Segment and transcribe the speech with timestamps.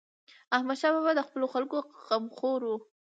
[0.55, 2.71] احمدشاه بابا د خپلو خلکو غمخور و.